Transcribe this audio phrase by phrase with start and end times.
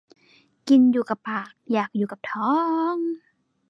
[0.67, 2.53] กินอยู่กับปาก อยากอยู่กับท้อ
[2.95, 2.95] ง